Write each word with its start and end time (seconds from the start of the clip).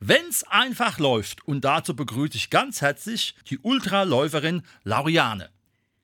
Wenn's 0.00 0.44
einfach 0.44 0.98
läuft 0.98 1.46
und 1.46 1.64
dazu 1.64 1.96
begrüße 1.96 2.36
ich 2.36 2.50
ganz 2.50 2.80
herzlich 2.80 3.34
die 3.48 3.58
Ultraläuferin 3.58 4.62
Lauriane. 4.82 5.50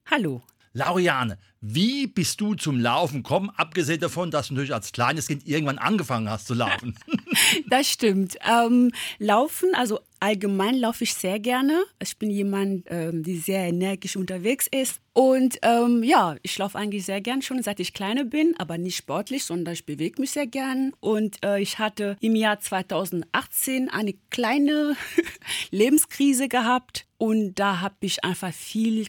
Hallo. 0.06 0.42
Lauriane, 0.72 1.38
wie 1.60 2.06
bist 2.06 2.40
du 2.40 2.54
zum 2.54 2.78
Laufen 2.80 3.22
gekommen, 3.22 3.50
abgesehen 3.56 4.00
davon, 4.00 4.30
dass 4.30 4.48
du 4.48 4.54
natürlich 4.54 4.72
als 4.72 4.92
kleines 4.92 5.26
Kind 5.26 5.46
irgendwann 5.46 5.78
angefangen 5.78 6.30
hast 6.30 6.46
zu 6.46 6.54
laufen? 6.54 6.96
das 7.68 7.88
stimmt. 7.88 8.36
Ähm, 8.48 8.92
laufen, 9.18 9.74
also 9.74 10.00
allgemein 10.20 10.76
laufe 10.76 11.04
ich 11.04 11.14
sehr 11.14 11.40
gerne. 11.40 11.82
Ich 12.00 12.18
bin 12.18 12.30
jemand, 12.30 12.84
ähm, 12.88 13.22
die 13.22 13.36
sehr 13.36 13.64
energisch 13.64 14.16
unterwegs 14.16 14.66
ist. 14.70 15.00
Und 15.12 15.58
ähm, 15.62 16.02
ja, 16.02 16.36
ich 16.42 16.56
laufe 16.58 16.78
eigentlich 16.78 17.04
sehr 17.04 17.20
gern 17.20 17.42
schon, 17.42 17.62
seit 17.62 17.80
ich 17.80 17.94
kleiner 17.94 18.24
bin, 18.24 18.54
aber 18.58 18.78
nicht 18.78 18.96
sportlich, 18.96 19.44
sondern 19.44 19.74
ich 19.74 19.86
bewege 19.86 20.20
mich 20.20 20.30
sehr 20.30 20.46
gern. 20.46 20.92
Und 21.00 21.44
äh, 21.44 21.60
ich 21.60 21.78
hatte 21.78 22.16
im 22.20 22.36
Jahr 22.36 22.60
2018 22.60 23.88
eine 23.88 24.14
kleine 24.30 24.96
Lebenskrise 25.70 26.48
gehabt. 26.48 27.06
Und 27.18 27.54
da 27.54 27.80
habe 27.80 27.96
ich 28.00 28.24
einfach 28.24 28.52
viel 28.52 29.08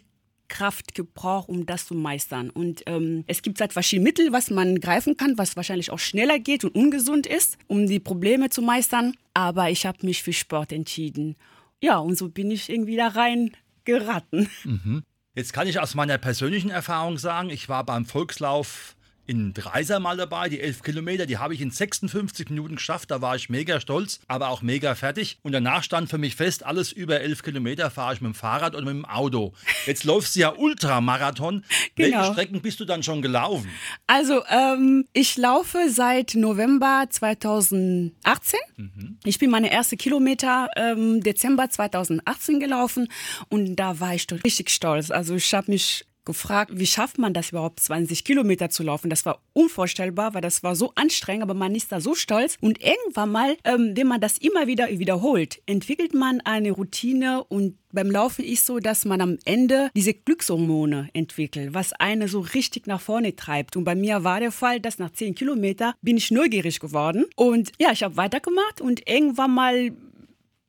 Kraft 0.52 0.94
gebraucht, 0.96 1.48
um 1.48 1.66
das 1.66 1.88
zu 1.88 1.96
meistern. 1.96 2.50
Und 2.50 2.84
ähm, 2.86 3.24
es 3.26 3.42
gibt 3.42 3.62
halt 3.62 3.72
verschiedene 3.72 4.04
Mittel, 4.04 4.34
was 4.34 4.50
man 4.50 4.80
greifen 4.82 5.16
kann, 5.16 5.38
was 5.38 5.56
wahrscheinlich 5.56 5.92
auch 5.92 6.00
schneller 6.00 6.40
geht 6.40 6.66
und 6.66 6.76
ungesund 6.76 7.26
ist, 7.26 7.58
um 7.68 7.88
die 7.88 8.00
Probleme 8.00 8.50
zu 8.50 8.62
meistern. 8.62 9.14
Aber 9.34 9.70
ich 9.70 9.86
habe 9.86 10.06
mich 10.06 10.22
für 10.22 10.34
Sport 10.34 10.74
entschieden. 10.74 11.36
Ja, 11.82 12.00
und 12.00 12.18
so 12.18 12.28
bin 12.28 12.52
ich 12.52 12.70
irgendwie 12.70 12.98
da 12.98 13.08
rein 13.08 13.52
geraten. 13.86 14.50
Mhm. 14.66 15.04
Jetzt 15.34 15.54
kann 15.54 15.68
ich 15.68 15.80
aus 15.80 15.96
meiner 15.96 16.18
persönlichen 16.18 16.70
Erfahrung 16.70 17.18
sagen, 17.18 17.50
ich 17.50 17.70
war 17.70 17.86
beim 17.86 18.06
Volkslauf 18.06 18.96
in 19.32 19.54
Dreiser 19.54 20.00
mal 20.02 20.18
dabei. 20.18 20.50
Die 20.50 20.60
11 20.60 20.84
Kilometer, 20.84 21.26
die 21.26 21.38
habe 21.38 21.54
ich 21.54 21.62
in 21.62 21.72
56 21.72 22.50
Minuten 22.50 22.76
geschafft. 22.76 23.10
Da 23.12 23.22
war 23.22 23.38
ich 23.38 23.50
mega 23.50 23.80
stolz, 23.80 24.20
aber 24.28 24.50
auch 24.50 24.62
mega 24.62 24.94
fertig. 24.94 25.38
Und 25.42 25.54
danach 25.54 25.84
stand 25.84 26.10
für 26.10 26.18
mich 26.18 26.36
fest, 26.36 26.66
alles 26.66 26.92
über 26.92 27.22
11 27.22 27.42
Kilometer 27.42 27.90
fahre 27.90 28.14
ich 28.14 28.22
mit 28.22 28.34
dem 28.34 28.36
Fahrrad 28.36 28.76
oder 28.76 28.86
mit 28.86 28.94
dem 28.94 29.06
Auto. 29.06 29.54
Jetzt 29.86 30.04
läufst 30.04 30.36
du 30.36 30.42
ja 30.42 30.54
Ultramarathon. 30.54 31.64
Genau. 31.96 32.20
Welche 32.20 32.34
Strecken 32.34 32.62
bist 32.62 32.80
du 32.80 32.86
dann 32.86 33.04
schon 33.04 33.22
gelaufen? 33.22 33.70
Also, 34.08 34.44
ähm, 34.50 35.06
ich 35.14 35.36
laufe 35.38 35.90
seit 35.90 36.36
November 36.36 37.06
2018. 37.10 38.60
Mhm. 38.78 39.18
Ich 39.26 39.38
bin 39.40 39.50
meine 39.52 39.72
erste 39.72 39.98
Kilometer 39.98 40.70
ähm, 40.78 41.22
Dezember 41.22 41.70
2018 41.70 42.60
gelaufen 42.60 43.08
und 43.50 43.76
da 43.76 44.00
war 44.00 44.16
ich 44.16 44.26
richtig 44.46 44.70
stolz. 44.70 45.12
Also 45.12 45.36
ich 45.36 45.54
habe 45.54 45.70
mich 45.72 46.06
gefragt, 46.26 46.72
wie 46.76 46.86
schafft 46.86 47.18
man 47.18 47.34
das 47.34 47.50
überhaupt, 47.50 47.80
20 47.80 48.24
Kilometer 48.24 48.70
zu 48.70 48.84
laufen? 48.84 49.10
Das 49.10 49.26
war 49.26 49.42
unvorstellbar, 49.54 50.34
weil 50.34 50.42
das 50.42 50.64
war 50.64 50.76
so 50.76 50.92
anstrengend, 50.96 51.44
aber 51.44 51.54
man 51.54 51.76
ist 51.76 51.92
da 51.92 52.02
so 52.02 52.16
stolz. 52.16 52.58
Und 52.62 52.82
irgendwann 52.82 53.32
mal, 53.32 53.58
ähm, 53.64 53.94
wenn 53.96 54.08
man 54.08 54.22
das 54.22 54.38
immer 54.38 54.68
wieder 54.68 54.88
wiederholt, 54.90 55.62
entwickelt 55.66 56.14
man 56.14 56.42
eine 56.42 56.72
Routine 56.72 57.44
und 57.44 57.78
beim 57.94 58.10
Laufen 58.10 58.46
ist 58.46 58.66
so, 58.66 58.80
dass 58.80 59.06
man 59.06 59.22
am 59.22 59.38
Ende 59.46 59.90
diese 59.96 60.14
Glückshormone 60.14 61.10
entwickelt, 61.14 61.74
was 61.74 61.94
eine 61.94 62.28
so 62.28 62.40
richtig 62.40 62.88
nach 62.88 63.02
vorne 63.02 63.36
treibt. 63.36 63.76
Und 63.76 63.84
bei 63.84 63.96
mir 63.96 64.24
war 64.24 64.40
der 64.40 64.52
Fall, 64.52 64.80
dass 64.80 64.98
nach 64.98 65.12
10 65.12 65.36
Kilometern 65.36 65.94
bin 66.02 66.18
ich 66.18 66.32
neugierig 66.32 66.80
geworden. 66.80 67.26
Und 67.36 67.72
ja, 67.80 67.92
ich 67.92 68.04
habe 68.04 68.18
weitergemacht 68.18 68.80
und 68.80 69.10
irgendwann 69.10 69.54
mal 69.54 69.92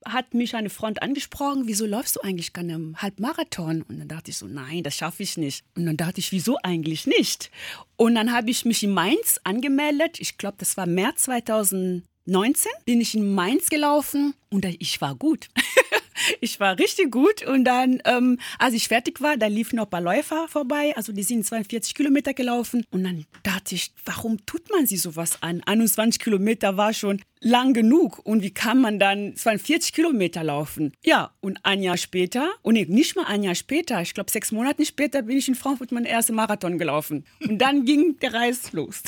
hat 0.04 0.34
mich 0.34 0.54
eine 0.54 0.70
Freund 0.70 1.02
angesprochen, 1.02 1.62
wieso 1.66 1.86
läufst 1.86 2.16
du 2.16 2.20
eigentlich 2.20 2.52
im 2.56 3.00
Halbmarathon? 3.00 3.82
Und 3.82 3.98
dann 3.98 4.08
dachte 4.08 4.30
ich 4.30 4.36
so, 4.36 4.46
nein, 4.46 4.82
das 4.82 4.96
schaffe 4.96 5.22
ich 5.22 5.36
nicht. 5.36 5.64
Und 5.76 5.86
dann 5.86 5.96
dachte 5.96 6.20
ich, 6.20 6.32
wieso 6.32 6.58
eigentlich 6.62 7.06
nicht? 7.06 7.50
Und 7.96 8.14
dann 8.14 8.32
habe 8.32 8.50
ich 8.50 8.64
mich 8.64 8.82
in 8.82 8.92
Mainz 8.92 9.40
angemeldet. 9.44 10.20
Ich 10.20 10.38
glaube, 10.38 10.56
das 10.58 10.76
war 10.76 10.86
März 10.86 11.24
2019. 11.24 12.70
Bin 12.84 13.00
ich 13.00 13.14
in 13.14 13.34
Mainz 13.34 13.68
gelaufen 13.68 14.34
und 14.50 14.64
ich 14.64 15.00
war 15.00 15.14
gut. 15.14 15.48
ich 16.40 16.60
war 16.60 16.78
richtig 16.78 17.10
gut. 17.10 17.46
Und 17.46 17.64
dann, 17.64 18.00
ähm, 18.04 18.38
als 18.58 18.74
ich 18.74 18.88
fertig 18.88 19.20
war, 19.20 19.36
da 19.36 19.46
liefen 19.46 19.76
noch 19.76 19.84
ein 19.84 19.90
paar 19.90 20.00
Läufer 20.00 20.48
vorbei. 20.48 20.94
Also 20.96 21.12
die 21.12 21.22
sind 21.22 21.44
42 21.46 21.94
Kilometer 21.94 22.34
gelaufen. 22.34 22.84
Und 22.90 23.04
dann 23.04 23.26
dachte 23.42 23.74
ich, 23.74 23.92
warum 24.04 24.44
tut 24.46 24.70
man 24.70 24.86
sich 24.86 25.02
sowas 25.02 25.42
an? 25.42 25.62
21 25.64 26.20
Kilometer 26.20 26.76
war 26.76 26.92
schon 26.92 27.22
lang 27.42 27.74
genug. 27.74 28.20
Und 28.24 28.42
wie 28.42 28.50
kann 28.50 28.80
man 28.80 28.98
dann 28.98 29.36
42 29.36 29.92
Kilometer 29.92 30.42
laufen? 30.44 30.92
Ja, 31.04 31.32
und 31.40 31.58
ein 31.64 31.82
Jahr 31.82 31.96
später, 31.96 32.50
und 32.62 32.74
nee, 32.74 32.86
nicht 32.88 33.16
mal 33.16 33.26
ein 33.26 33.42
Jahr 33.42 33.54
später, 33.54 34.00
ich 34.00 34.14
glaube 34.14 34.30
sechs 34.30 34.52
Monate 34.52 34.86
später 34.86 35.22
bin 35.22 35.36
ich 35.36 35.48
in 35.48 35.54
Frankfurt 35.54 35.92
meinen 35.92 36.06
ersten 36.06 36.34
Marathon 36.34 36.78
gelaufen. 36.78 37.24
Und 37.40 37.58
dann 37.58 37.84
ging 37.84 38.16
der 38.20 38.32
Reis 38.32 38.72
los. 38.72 39.02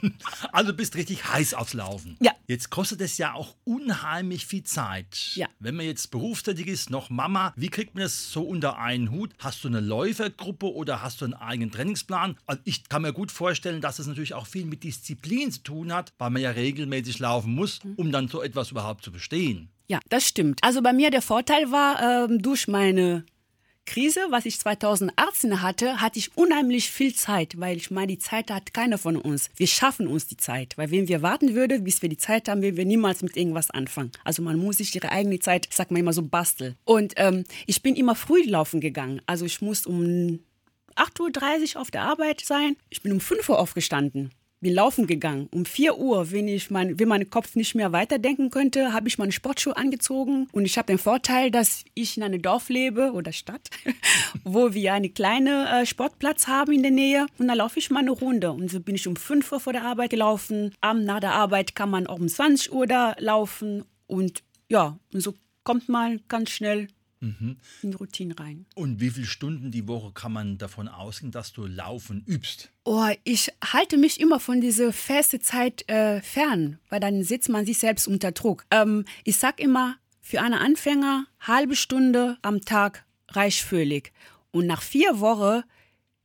also 0.52 0.72
bist 0.72 0.96
richtig 0.96 1.24
heiß 1.24 1.54
aufs 1.54 1.74
Laufen. 1.74 2.16
Ja. 2.20 2.32
Jetzt 2.46 2.70
kostet 2.70 3.00
es 3.00 3.18
ja 3.18 3.34
auch 3.34 3.56
unheimlich 3.64 4.46
viel 4.46 4.62
Zeit. 4.62 5.32
Ja. 5.34 5.48
Wenn 5.58 5.76
man 5.76 5.86
jetzt 5.86 6.10
berufstätig 6.10 6.66
ist, 6.68 6.90
noch 6.90 7.10
Mama, 7.10 7.52
wie 7.56 7.68
kriegt 7.68 7.94
man 7.94 8.02
das 8.02 8.32
so 8.32 8.42
unter 8.42 8.78
einen 8.78 9.10
Hut? 9.10 9.34
Hast 9.38 9.64
du 9.64 9.68
eine 9.68 9.80
Läufergruppe 9.80 10.72
oder 10.72 11.02
hast 11.02 11.20
du 11.20 11.24
einen 11.24 11.34
eigenen 11.34 11.70
Trainingsplan? 11.70 12.36
Also 12.46 12.62
ich 12.64 12.88
kann 12.88 13.02
mir 13.02 13.12
gut 13.12 13.32
vorstellen, 13.32 13.80
dass 13.80 13.98
es 13.98 14.06
natürlich 14.06 14.34
auch 14.34 14.46
viel 14.46 14.64
mit 14.64 14.84
Disziplin 14.84 15.50
zu 15.50 15.62
tun 15.62 15.92
hat, 15.92 16.12
weil 16.18 16.30
man 16.30 16.42
ja 16.42 16.50
regelmäßig 16.50 17.18
laufen 17.18 17.54
muss 17.54 17.79
um 17.96 18.12
dann 18.12 18.28
so 18.28 18.42
etwas 18.42 18.70
überhaupt 18.70 19.04
zu 19.04 19.12
bestehen. 19.12 19.70
Ja, 19.88 20.00
das 20.08 20.26
stimmt. 20.26 20.60
Also 20.62 20.82
bei 20.82 20.92
mir 20.92 21.10
der 21.10 21.22
Vorteil 21.22 21.72
war, 21.72 22.28
ähm, 22.28 22.40
durch 22.40 22.68
meine 22.68 23.24
Krise, 23.86 24.20
was 24.30 24.46
ich 24.46 24.60
2018 24.60 25.62
hatte, 25.62 26.00
hatte 26.00 26.18
ich 26.20 26.36
unheimlich 26.36 26.90
viel 26.90 27.12
Zeit, 27.12 27.58
weil 27.58 27.76
ich 27.76 27.90
meine, 27.90 28.06
die 28.08 28.18
Zeit 28.18 28.50
hat 28.50 28.72
keiner 28.72 28.98
von 28.98 29.16
uns. 29.16 29.50
Wir 29.56 29.66
schaffen 29.66 30.06
uns 30.06 30.28
die 30.28 30.36
Zeit, 30.36 30.78
weil 30.78 30.92
wenn 30.92 31.08
wir 31.08 31.22
warten 31.22 31.54
würden, 31.54 31.82
bis 31.82 32.00
wir 32.00 32.08
die 32.08 32.16
Zeit 32.16 32.48
haben, 32.48 32.62
würden 32.62 32.76
wir 32.76 32.84
niemals 32.84 33.22
mit 33.22 33.36
irgendwas 33.36 33.70
anfangen. 33.70 34.12
Also 34.22 34.42
man 34.42 34.58
muss 34.58 34.76
sich 34.76 34.94
ihre 34.94 35.10
eigene 35.10 35.40
Zeit, 35.40 35.66
sag 35.72 35.90
mal 35.90 35.98
immer 35.98 36.12
so 36.12 36.22
basteln. 36.22 36.76
Und 36.84 37.14
ähm, 37.16 37.42
ich 37.66 37.82
bin 37.82 37.96
immer 37.96 38.14
früh 38.14 38.44
laufen 38.44 38.80
gegangen. 38.80 39.22
Also 39.26 39.44
ich 39.44 39.60
muss 39.60 39.86
um 39.86 40.38
8.30 40.94 41.74
Uhr 41.74 41.80
auf 41.80 41.90
der 41.90 42.02
Arbeit 42.02 42.42
sein. 42.42 42.76
Ich 42.90 43.02
bin 43.02 43.10
um 43.10 43.18
5 43.18 43.48
Uhr 43.48 43.58
aufgestanden 43.58 44.30
bin 44.60 44.74
laufen 44.74 45.06
gegangen. 45.06 45.48
Um 45.50 45.64
4 45.64 45.98
Uhr, 45.98 46.30
wenn 46.30 46.48
ich 46.48 46.70
mein, 46.70 46.98
wenn 46.98 47.08
mein 47.08 47.30
Kopf 47.30 47.56
nicht 47.56 47.74
mehr 47.74 47.92
weiterdenken 47.92 48.50
könnte, 48.50 48.92
habe 48.92 49.08
ich 49.08 49.18
meine 49.18 49.32
Sportschuhe 49.32 49.76
angezogen. 49.76 50.48
Und 50.52 50.64
ich 50.64 50.76
habe 50.76 50.86
den 50.86 50.98
Vorteil, 50.98 51.50
dass 51.50 51.84
ich 51.94 52.16
in 52.16 52.22
einem 52.22 52.42
Dorf 52.42 52.68
lebe 52.68 53.12
oder 53.12 53.32
Stadt, 53.32 53.70
wo 54.44 54.74
wir 54.74 54.92
einen 54.92 55.14
kleinen 55.14 55.66
äh, 55.66 55.86
Sportplatz 55.86 56.46
haben 56.46 56.72
in 56.72 56.82
der 56.82 56.92
Nähe. 56.92 57.26
Und 57.38 57.48
da 57.48 57.54
laufe 57.54 57.78
ich 57.78 57.90
mal 57.90 58.00
eine 58.00 58.10
Runde. 58.10 58.52
Und 58.52 58.70
so 58.70 58.80
bin 58.80 58.94
ich 58.94 59.08
um 59.08 59.16
5 59.16 59.50
Uhr 59.50 59.60
vor 59.60 59.72
der 59.72 59.84
Arbeit 59.84 60.10
gelaufen. 60.10 60.74
Abend 60.80 61.06
nach 61.06 61.20
der 61.20 61.32
Arbeit 61.32 61.74
kann 61.74 61.90
man 61.90 62.06
auch 62.06 62.20
um 62.20 62.28
20 62.28 62.72
Uhr 62.72 62.86
da 62.86 63.16
laufen. 63.18 63.84
Und 64.06 64.42
ja, 64.68 64.98
und 65.12 65.20
so 65.20 65.34
kommt 65.64 65.88
man 65.88 66.20
ganz 66.28 66.50
schnell 66.50 66.88
mhm. 67.20 67.56
in 67.82 67.90
die 67.90 67.96
Routine 67.96 68.38
rein. 68.38 68.66
Und 68.74 69.00
wie 69.00 69.10
viele 69.10 69.26
Stunden 69.26 69.70
die 69.70 69.86
Woche 69.86 70.12
kann 70.12 70.32
man 70.32 70.58
davon 70.58 70.88
ausgehen, 70.88 71.32
dass 71.32 71.52
du 71.52 71.66
Laufen 71.66 72.24
übst? 72.26 72.70
Oh, 72.84 73.08
ich 73.24 73.50
halte 73.62 73.96
mich 73.96 74.20
immer 74.20 74.40
von 74.40 74.60
dieser 74.60 74.92
feste 74.92 75.40
Zeit 75.40 75.88
äh, 75.88 76.20
fern, 76.22 76.78
weil 76.88 77.00
dann 77.00 77.22
setzt 77.22 77.48
man 77.48 77.66
sich 77.66 77.78
selbst 77.78 78.08
unter 78.08 78.32
Druck. 78.32 78.64
Ähm, 78.70 79.04
ich 79.24 79.36
sage 79.36 79.62
immer, 79.62 79.96
für 80.20 80.40
einen 80.40 80.54
Anfänger 80.54 81.26
halbe 81.40 81.76
Stunde 81.76 82.38
am 82.42 82.60
Tag 82.60 83.04
reicht 83.28 83.60
völlig. 83.60 84.12
Und 84.52 84.66
nach 84.66 84.82
vier 84.82 85.20
Wochen 85.20 85.62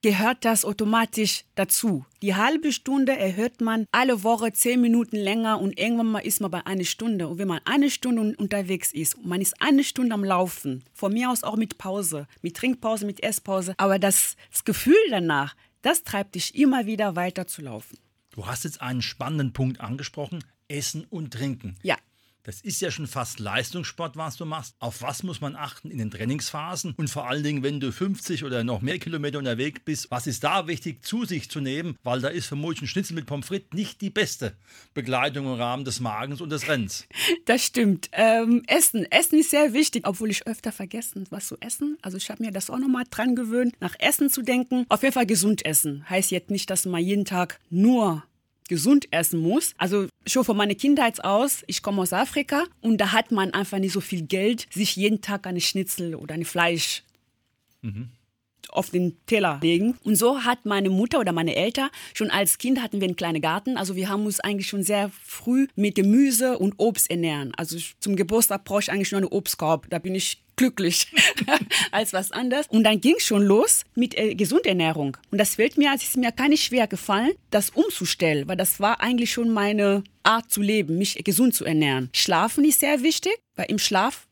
gehört 0.05 0.45
das 0.45 0.65
automatisch 0.65 1.45
dazu. 1.55 2.05
Die 2.21 2.35
halbe 2.35 2.71
Stunde 2.71 3.17
erhöht 3.17 3.59
man 3.59 3.87
alle 3.91 4.23
Woche 4.23 4.53
zehn 4.53 4.79
Minuten 4.79 5.15
länger 5.15 5.59
und 5.59 5.79
irgendwann 5.79 6.11
mal 6.11 6.19
ist 6.19 6.41
man 6.41 6.51
bei 6.51 6.63
einer 6.67 6.83
Stunde. 6.83 7.27
Und 7.27 7.39
wenn 7.39 7.47
man 7.47 7.61
eine 7.65 7.89
Stunde 7.89 8.35
unterwegs 8.37 8.93
ist, 8.93 9.17
man 9.25 9.41
ist 9.41 9.59
eine 9.63 9.83
Stunde 9.83 10.13
am 10.13 10.23
Laufen, 10.23 10.83
von 10.93 11.11
mir 11.11 11.31
aus 11.31 11.43
auch 11.43 11.55
mit 11.55 11.79
Pause, 11.79 12.27
mit 12.43 12.55
Trinkpause, 12.55 13.07
mit 13.07 13.23
Esspause, 13.23 13.73
aber 13.77 13.97
das, 13.97 14.35
das 14.51 14.63
Gefühl 14.63 14.93
danach, 15.09 15.55
das 15.81 16.03
treibt 16.03 16.35
dich 16.35 16.53
immer 16.53 16.85
wieder 16.85 17.15
weiter 17.15 17.47
zu 17.47 17.63
laufen. 17.63 17.97
Du 18.29 18.45
hast 18.45 18.63
jetzt 18.63 18.81
einen 18.81 19.01
spannenden 19.01 19.53
Punkt 19.53 19.81
angesprochen, 19.81 20.43
Essen 20.67 21.05
und 21.09 21.33
Trinken. 21.33 21.77
Ja. 21.81 21.95
Das 22.45 22.61
ist 22.61 22.79
ja 22.79 22.91
schon 22.91 23.07
fast 23.07 23.39
Leistungssport, 23.39 24.17
was 24.17 24.37
du 24.37 24.45
machst. 24.45 24.75
Auf 24.77 25.01
was 25.01 25.23
muss 25.23 25.41
man 25.41 25.55
achten 25.55 25.89
in 25.89 25.97
den 25.97 26.11
Trainingsphasen? 26.11 26.93
Und 26.95 27.09
vor 27.09 27.27
allen 27.27 27.41
Dingen, 27.41 27.63
wenn 27.63 27.79
du 27.79 27.91
50 27.91 28.43
oder 28.43 28.63
noch 28.63 28.81
mehr 28.81 28.99
Kilometer 28.99 29.39
unterwegs 29.39 29.81
bist, 29.83 30.11
was 30.11 30.27
ist 30.27 30.43
da 30.43 30.67
wichtig 30.67 31.03
zu 31.03 31.25
sich 31.25 31.49
zu 31.49 31.59
nehmen? 31.59 31.97
Weil 32.03 32.21
da 32.21 32.27
ist 32.27 32.45
vermutlich 32.45 32.83
ein 32.83 32.87
Schnitzel 32.87 33.15
mit 33.15 33.25
Pommes 33.25 33.47
frites 33.47 33.73
nicht 33.73 33.99
die 33.99 34.11
beste 34.11 34.55
Begleitung 34.93 35.47
im 35.47 35.53
Rahmen 35.53 35.85
des 35.85 35.99
Magens 35.99 36.39
und 36.39 36.51
des 36.51 36.67
Rennens. 36.67 37.07
Das 37.45 37.63
stimmt. 37.63 38.09
Ähm, 38.11 38.63
Essen. 38.65 39.05
Essen 39.11 39.39
ist 39.39 39.51
sehr 39.51 39.73
wichtig, 39.73 40.07
obwohl 40.07 40.31
ich 40.31 40.47
öfter 40.47 40.71
vergessen, 40.71 41.25
was 41.29 41.47
zu 41.47 41.57
essen. 41.59 41.97
Also 42.01 42.17
ich 42.17 42.31
habe 42.31 42.43
mir 42.43 42.51
das 42.51 42.69
auch 42.69 42.79
nochmal 42.79 43.03
dran 43.09 43.35
gewöhnt, 43.35 43.75
nach 43.79 43.95
Essen 43.99 44.29
zu 44.29 44.41
denken. 44.41 44.85
Auf 44.89 45.03
jeden 45.03 45.13
Fall 45.13 45.27
gesund 45.27 45.63
essen. 45.63 46.09
Heißt 46.09 46.31
jetzt 46.31 46.49
nicht, 46.49 46.69
dass 46.69 46.85
man 46.85 47.01
jeden 47.03 47.25
Tag 47.25 47.59
nur 47.69 48.23
gesund 48.67 49.07
essen 49.11 49.39
muss. 49.39 49.73
Also 49.77 50.07
schon 50.25 50.43
von 50.43 50.57
meiner 50.57 50.75
Kindheit 50.75 51.23
aus, 51.23 51.63
ich 51.67 51.81
komme 51.81 52.01
aus 52.01 52.13
Afrika 52.13 52.63
und 52.81 52.97
da 52.99 53.11
hat 53.11 53.31
man 53.31 53.53
einfach 53.53 53.79
nicht 53.79 53.93
so 53.93 54.01
viel 54.01 54.23
Geld, 54.23 54.67
sich 54.71 54.95
jeden 54.95 55.21
Tag 55.21 55.47
eine 55.47 55.61
Schnitzel 55.61 56.15
oder 56.15 56.35
ein 56.35 56.45
Fleisch 56.45 57.03
mhm. 57.81 58.09
Auf 58.69 58.89
den 58.89 59.17
Teller 59.25 59.59
legen. 59.61 59.97
Und 60.03 60.15
so 60.15 60.43
hat 60.43 60.65
meine 60.65 60.89
Mutter 60.89 61.19
oder 61.19 61.31
meine 61.31 61.55
Eltern, 61.55 61.89
schon 62.13 62.29
als 62.29 62.57
Kind 62.57 62.81
hatten 62.81 63.01
wir 63.01 63.07
einen 63.07 63.15
kleinen 63.15 63.41
Garten, 63.41 63.77
also 63.77 63.95
wir 63.95 64.09
haben 64.09 64.25
uns 64.25 64.39
eigentlich 64.39 64.67
schon 64.67 64.83
sehr 64.83 65.11
früh 65.23 65.67
mit 65.75 65.95
Gemüse 65.95 66.57
und 66.57 66.75
Obst 66.77 67.09
ernähren. 67.09 67.53
Also 67.57 67.77
zum 67.99 68.15
Geburtstag 68.15 68.63
brauche 68.65 68.81
ich 68.81 68.91
eigentlich 68.91 69.11
nur 69.11 69.19
einen 69.19 69.31
Obstkorb, 69.31 69.89
da 69.89 69.99
bin 69.99 70.15
ich 70.15 70.45
glücklich 70.55 71.07
als 71.91 72.13
was 72.13 72.31
anderes. 72.31 72.67
Und 72.69 72.83
dann 72.83 73.01
ging 73.01 73.15
es 73.17 73.25
schon 73.25 73.43
los 73.43 73.83
mit 73.95 74.17
äh, 74.17 74.35
Gesundernährung. 74.35 75.17
Und 75.31 75.37
das 75.37 75.55
fällt 75.55 75.77
mir, 75.77 75.91
es 75.95 76.03
ist 76.03 76.17
mir 76.17 76.31
gar 76.31 76.47
nicht 76.47 76.63
schwer 76.63 76.87
gefallen, 76.87 77.31
das 77.51 77.69
umzustellen, 77.71 78.47
weil 78.47 78.57
das 78.57 78.79
war 78.79 79.01
eigentlich 79.01 79.31
schon 79.31 79.49
meine 79.49 80.03
Art 80.23 80.49
zu 80.51 80.61
leben, 80.61 80.97
mich 80.97 81.15
gesund 81.23 81.53
zu 81.53 81.65
ernähren. 81.65 82.09
Schlafen 82.13 82.65
ist 82.65 82.79
sehr 82.79 83.03
wichtig, 83.03 83.37
weil 83.55 83.67
im 83.69 83.79
Schlaf 83.79 84.24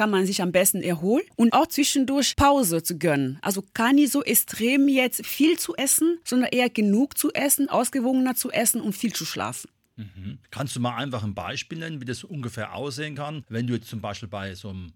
kann 0.00 0.08
man 0.08 0.24
sich 0.24 0.40
am 0.40 0.50
besten 0.50 0.80
erholen 0.80 1.26
und 1.36 1.52
auch 1.52 1.66
zwischendurch 1.66 2.34
Pause 2.34 2.82
zu 2.82 2.96
gönnen. 2.96 3.38
Also 3.42 3.62
gar 3.74 3.92
nicht 3.92 4.10
so 4.10 4.24
extrem 4.24 4.88
jetzt 4.88 5.26
viel 5.26 5.58
zu 5.58 5.76
essen, 5.76 6.18
sondern 6.24 6.48
eher 6.52 6.70
genug 6.70 7.18
zu 7.18 7.34
essen, 7.34 7.68
ausgewogener 7.68 8.34
zu 8.34 8.50
essen 8.50 8.80
und 8.80 8.94
viel 8.94 9.12
zu 9.12 9.26
schlafen. 9.26 9.68
Mhm. 9.96 10.38
Kannst 10.50 10.74
du 10.74 10.80
mal 10.80 10.96
einfach 10.96 11.22
ein 11.22 11.34
Beispiel 11.34 11.80
nennen, 11.80 12.00
wie 12.00 12.06
das 12.06 12.24
ungefähr 12.24 12.74
aussehen 12.74 13.14
kann, 13.14 13.44
wenn 13.50 13.66
du 13.66 13.74
jetzt 13.74 13.90
zum 13.90 14.00
Beispiel 14.00 14.30
bei 14.30 14.54
so 14.54 14.70
einem 14.70 14.94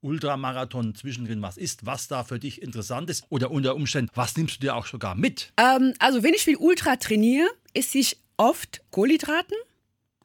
Ultramarathon 0.00 0.96
zwischendrin 0.96 1.42
was 1.42 1.56
ist, 1.56 1.86
was 1.86 2.08
da 2.08 2.24
für 2.24 2.40
dich 2.40 2.60
interessant 2.60 3.08
ist 3.08 3.26
oder 3.28 3.52
unter 3.52 3.76
Umständen, 3.76 4.10
was 4.16 4.36
nimmst 4.36 4.56
du 4.56 4.60
dir 4.62 4.74
auch 4.74 4.86
sogar 4.86 5.14
mit? 5.14 5.52
Ähm, 5.58 5.94
also 6.00 6.24
wenn 6.24 6.34
ich 6.34 6.42
viel 6.42 6.56
Ultra 6.56 6.96
trainiere, 6.96 7.46
esse 7.72 7.98
ich 7.98 8.16
oft 8.36 8.80
Kohlenhydraten, 8.90 9.56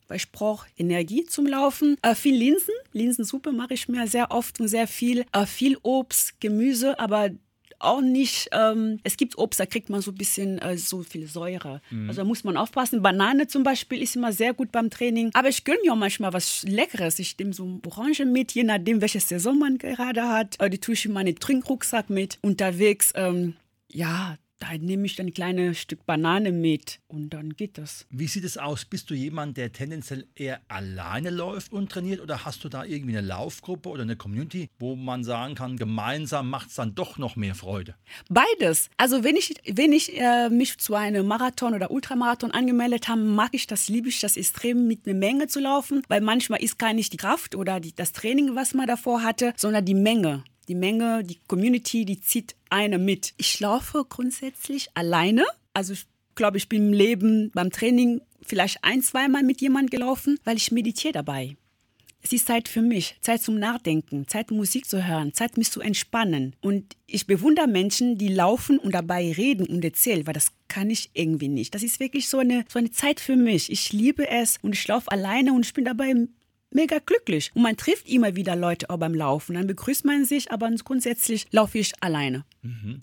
weil 0.07 0.17
ich 0.17 0.31
brauche 0.31 0.67
Energie 0.77 1.25
zum 1.25 1.47
Laufen. 1.47 1.97
Äh, 2.01 2.15
viel 2.15 2.35
Linsen, 2.35 2.73
Linsensuppe 2.93 3.51
mache 3.51 3.73
ich 3.73 3.87
mir 3.87 4.07
sehr 4.07 4.31
oft 4.31 4.59
und 4.59 4.67
sehr 4.67 4.87
viel. 4.87 5.25
Äh, 5.31 5.45
viel 5.45 5.77
Obst, 5.81 6.39
Gemüse, 6.39 6.99
aber 6.99 7.31
auch 7.79 8.01
nicht, 8.01 8.49
ähm, 8.51 8.99
es 9.03 9.17
gibt 9.17 9.37
Obst, 9.37 9.59
da 9.59 9.65
kriegt 9.65 9.89
man 9.89 10.01
so 10.01 10.11
ein 10.11 10.15
bisschen 10.15 10.59
äh, 10.59 10.77
so 10.77 11.03
viel 11.03 11.27
Säure. 11.27 11.81
Mhm. 11.89 12.09
Also 12.09 12.21
da 12.21 12.25
muss 12.25 12.43
man 12.43 12.57
aufpassen. 12.57 13.01
Banane 13.01 13.47
zum 13.47 13.63
Beispiel 13.63 14.01
ist 14.01 14.15
immer 14.15 14.33
sehr 14.33 14.53
gut 14.53 14.71
beim 14.71 14.89
Training. 14.89 15.31
Aber 15.33 15.49
ich 15.49 15.63
gönne 15.63 15.79
mir 15.83 15.93
auch 15.93 15.97
manchmal 15.97 16.33
was 16.33 16.63
Leckeres. 16.63 17.19
Ich 17.19 17.37
nehme 17.37 17.53
so 17.53 17.79
Orange 17.85 18.25
mit, 18.25 18.53
je 18.53 18.63
nachdem, 18.63 19.01
welche 19.01 19.19
Saison 19.19 19.57
man 19.59 19.77
gerade 19.77 20.27
hat. 20.27 20.59
Äh, 20.59 20.69
die 20.69 20.79
tue 20.79 20.93
ich 20.93 21.05
in 21.05 21.13
meinen 21.13 21.35
Trinkrucksack 21.35 22.09
mit. 22.09 22.39
Unterwegs, 22.41 23.11
ähm, 23.15 23.55
ja, 23.91 24.37
da 24.59 24.77
nehme 24.77 25.05
ich 25.05 25.19
ein 25.19 25.33
kleines 25.33 25.79
Stück 25.79 26.05
Banane 26.05 26.51
mit 26.51 26.99
und 27.07 27.31
dann 27.31 27.55
geht 27.55 27.77
das. 27.77 28.05
Wie 28.09 28.27
sieht 28.27 28.43
es 28.43 28.57
aus? 28.57 28.85
Bist 28.85 29.09
du 29.09 29.13
jemand, 29.13 29.57
der 29.57 29.71
tendenziell 29.71 30.27
eher 30.35 30.61
alleine 30.67 31.29
läuft 31.29 31.73
und 31.73 31.91
trainiert 31.91 32.21
oder 32.21 32.45
hast 32.45 32.63
du 32.63 32.69
da 32.69 32.83
irgendwie 32.83 33.17
eine 33.17 33.27
Laufgruppe 33.27 33.89
oder 33.89 34.03
eine 34.03 34.15
Community, 34.15 34.69
wo 34.79 34.95
man 34.95 35.23
sagen 35.23 35.55
kann, 35.55 35.77
gemeinsam 35.77 36.49
macht 36.49 36.69
es 36.69 36.75
dann 36.75 36.95
doch 36.95 37.17
noch 37.17 37.35
mehr 37.35 37.55
Freude? 37.55 37.95
Beides. 38.29 38.89
Also 38.97 39.23
wenn 39.23 39.35
ich, 39.35 39.55
wenn 39.69 39.91
ich 39.91 40.17
äh, 40.17 40.49
mich 40.49 40.77
zu 40.77 40.95
einem 40.95 41.27
Marathon 41.27 41.73
oder 41.73 41.91
Ultramarathon 41.91 42.51
angemeldet 42.51 43.07
habe, 43.07 43.21
mag 43.21 43.49
ich 43.53 43.67
das, 43.67 43.89
liebe 43.89 44.09
ich 44.09 44.19
das 44.19 44.37
extrem 44.37 44.87
mit 44.87 45.05
einer 45.05 45.17
Menge 45.17 45.47
zu 45.47 45.59
laufen, 45.59 46.01
weil 46.07 46.21
manchmal 46.21 46.63
ist 46.63 46.79
gar 46.79 46.93
nicht 46.93 47.11
die 47.13 47.17
Kraft 47.17 47.55
oder 47.55 47.79
die, 47.79 47.93
das 47.93 48.13
Training, 48.13 48.55
was 48.55 48.73
man 48.73 48.87
davor 48.87 49.23
hatte, 49.23 49.53
sondern 49.57 49.85
die 49.85 49.93
Menge 49.93 50.43
die 50.67 50.75
Menge, 50.75 51.23
die 51.23 51.39
Community, 51.47 52.05
die 52.05 52.19
zieht 52.19 52.55
eine 52.75 52.99
mit. 52.99 53.33
Ich 53.37 53.59
laufe 53.61 54.05
grundsätzlich 54.07 54.89
alleine. 54.95 55.45
Also 55.73 55.93
ich 55.93 56.05
glaube, 56.35 56.57
ich 56.57 56.67
bin 56.67 56.87
im 56.87 56.93
Leben 56.93 57.49
beim 57.53 57.71
Training 57.71 58.21
vielleicht 58.41 58.83
ein, 58.83 59.01
zweimal 59.01 59.43
mit 59.43 59.61
jemandem 59.61 59.89
gelaufen, 59.89 60.37
weil 60.43 60.57
ich 60.57 60.73
meditiere 60.73 61.13
dabei. 61.13 61.55
Es 62.21 62.33
ist 62.33 62.47
Zeit 62.47 62.67
für 62.67 62.81
mich, 62.81 63.15
Zeit 63.21 63.41
zum 63.41 63.59
Nachdenken, 63.59 64.27
Zeit 64.27 64.51
Musik 64.51 64.89
zu 64.89 65.07
hören, 65.07 65.33
Zeit 65.33 65.57
mich 65.57 65.71
zu 65.71 65.79
entspannen. 65.79 66.55
Und 66.59 66.97
ich 67.05 67.27
bewundere 67.27 67.67
Menschen, 67.67 68.17
die 68.17 68.29
laufen 68.29 68.77
und 68.79 68.93
dabei 68.93 69.31
reden 69.31 69.67
und 69.67 69.85
erzählen, 69.85 70.25
weil 70.27 70.33
das 70.33 70.47
kann 70.67 70.89
ich 70.89 71.11
irgendwie 71.13 71.49
nicht. 71.49 71.75
Das 71.75 71.83
ist 71.83 71.99
wirklich 71.99 72.27
so 72.27 72.39
eine, 72.39 72.65
so 72.67 72.79
eine 72.79 72.91
Zeit 72.91 73.19
für 73.19 73.35
mich. 73.35 73.71
Ich 73.71 73.93
liebe 73.93 74.27
es 74.27 74.57
und 74.63 74.73
ich 74.73 74.87
laufe 74.87 75.11
alleine 75.11 75.53
und 75.53 75.65
ich 75.65 75.73
bin 75.73 75.85
dabei 75.85 76.13
mega 76.75 76.99
glücklich. 76.99 77.51
Und 77.55 77.63
man 77.63 77.77
trifft 77.77 78.07
immer 78.07 78.35
wieder 78.35 78.55
Leute 78.55 78.89
auch 78.89 78.97
beim 78.97 79.15
Laufen. 79.15 79.55
Dann 79.55 79.67
begrüßt 79.67 80.05
man 80.05 80.25
sich, 80.25 80.51
aber 80.51 80.69
grundsätzlich 80.83 81.47
laufe 81.51 81.79
ich 81.79 81.93
alleine. 82.01 82.45
Mhm. 82.61 83.01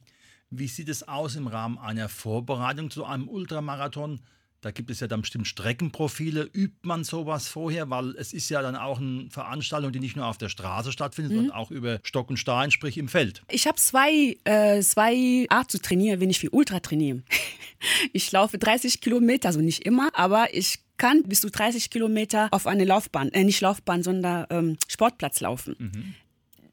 Wie 0.51 0.69
sieht 0.69 0.91
es 0.91 1.09
aus 1.09 1.35
im 1.35 1.47
Rahmen 1.47 1.79
einer 1.79 2.09
Vorbereitung 2.09 2.91
zu 2.91 3.05
einem 3.05 3.29
Ultramarathon? 3.29 4.21
Da 4.61 4.71
gibt 4.71 4.91
es 4.91 5.01
ja 5.01 5.09
dann 5.09 5.23
bestimmt 5.23 5.49
Streckenprofile. 5.49 6.49
Übt 6.53 6.77
man 6.83 7.03
sowas 7.03 7.49
vorher? 7.49 7.91
Weil 7.91 8.15
es 8.17 8.33
ist 8.33 8.49
ja 8.49 8.63
dann 8.63 8.77
auch 8.77 9.01
eine 9.01 9.29
Veranstaltung, 9.29 9.91
die 9.91 9.99
nicht 9.99 10.15
nur 10.15 10.27
auf 10.27 10.39
der 10.39 10.49
Straße 10.49 10.93
stattfindet, 10.93 11.33
mhm. 11.33 11.37
sondern 11.37 11.57
auch 11.57 11.73
über 11.73 11.99
Stock 12.05 12.31
und 12.31 12.37
Stein, 12.37 12.71
sprich 12.71 12.97
im 12.97 13.09
Feld. 13.09 13.43
Ich 13.51 13.67
habe 13.67 13.77
zwei, 13.79 14.37
äh, 14.45 14.81
zwei 14.83 15.47
Art 15.49 15.71
zu 15.71 15.81
trainieren, 15.81 16.21
wenn 16.21 16.31
ich 16.31 16.39
viel 16.39 16.51
Ultra 16.51 16.79
trainiere. 16.79 17.23
ich 18.13 18.31
laufe 18.31 18.57
30 18.57 19.01
Kilometer, 19.01 19.49
also 19.49 19.61
nicht 19.61 19.85
immer, 19.85 20.11
aber 20.13 20.55
ich 20.55 20.79
kann 21.03 21.25
bis 21.25 21.41
zu 21.41 21.51
30 21.51 21.91
Kilometer 21.91 22.47
auf 22.53 22.69
eine 22.69 22.85
Laufbahn, 22.85 23.33
äh, 23.33 23.43
nicht 23.43 23.61
Laufbahn, 23.61 24.05
sondern 24.05 24.47
ähm, 24.51 24.77
Sportplatz 24.87 25.41
laufen. 25.41 25.75
Mhm. 25.77 26.15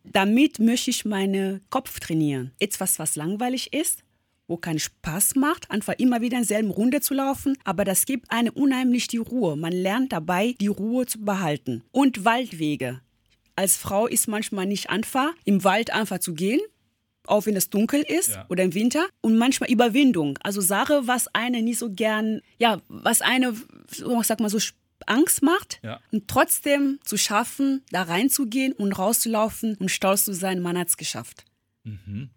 Damit 0.04 0.60
möchte 0.60 0.92
ich 0.92 1.04
meinen 1.04 1.62
Kopf 1.72 2.00
trainieren. 2.00 2.52
Etwas, 2.60 3.00
was 3.00 3.16
langweilig 3.16 3.74
ist, 3.74 4.04
wo 4.48 4.56
keinen 4.56 4.78
Spaß 4.78 5.34
macht, 5.34 5.72
einfach 5.72 5.96
immer 5.98 6.22
wieder 6.22 6.38
in 6.38 6.44
derselben 6.44 6.70
Runde 6.70 7.02
zu 7.02 7.16
laufen, 7.16 7.58
aber 7.64 7.86
das 7.86 8.06
gibt 8.06 8.30
eine 8.30 8.52
unheimlich 8.52 9.08
die 9.08 9.18
Ruhe. 9.18 9.56
Man 9.56 9.72
lernt 9.72 10.14
dabei, 10.14 10.54
die 10.62 10.68
Ruhe 10.68 11.08
zu 11.08 11.22
behalten. 11.22 11.84
Und 11.92 12.24
Waldwege. 12.24 13.02
Als 13.56 13.78
Frau 13.78 14.06
ist 14.06 14.28
manchmal 14.28 14.68
nicht 14.68 14.92
einfach, 14.92 15.34
im 15.44 15.64
Wald 15.64 15.92
einfach 15.92 16.20
zu 16.20 16.36
gehen, 16.36 16.62
auch 17.30 17.46
wenn 17.46 17.56
es 17.56 17.70
dunkel 17.70 18.02
ist 18.02 18.30
ja. 18.30 18.46
oder 18.50 18.64
im 18.64 18.74
Winter. 18.74 19.08
Und 19.22 19.38
manchmal 19.38 19.72
Überwindung. 19.72 20.38
Also 20.42 20.62
Sache, 20.62 21.02
was 21.06 21.28
eine 21.34 21.62
nicht 21.62 21.80
so 21.80 21.92
gern, 21.92 22.42
ja, 22.58 22.82
was 22.88 23.22
eine, 23.22 23.54
sag 24.24 24.40
mal 24.40 24.50
so, 24.50 24.60
Angst 25.06 25.42
macht 25.42 25.80
ja. 25.84 26.00
und 26.12 26.28
trotzdem 26.28 27.00
zu 27.04 27.18
schaffen, 27.18 27.84
da 27.92 28.04
reinzugehen 28.04 28.74
und 28.74 28.92
rauszulaufen 28.94 29.76
und 29.76 29.90
stolz 29.90 30.26
zu 30.26 30.34
sein, 30.34 30.62
man 30.62 30.78
hat 30.78 30.90
es 30.90 30.98
geschafft. 30.98 31.46
Mhm. 31.84 32.30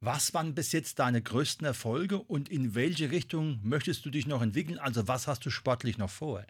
Was 0.00 0.32
waren 0.32 0.54
bis 0.54 0.70
jetzt 0.72 1.00
deine 1.00 1.20
größten 1.20 1.66
Erfolge 1.66 2.18
und 2.18 2.48
in 2.48 2.76
welche 2.76 3.10
Richtung 3.10 3.58
möchtest 3.64 4.04
du 4.04 4.10
dich 4.10 4.26
noch 4.26 4.42
entwickeln? 4.42 4.78
Also 4.78 5.08
was 5.08 5.26
hast 5.26 5.44
du 5.44 5.50
sportlich 5.50 5.98
noch 5.98 6.10
vor? 6.10 6.44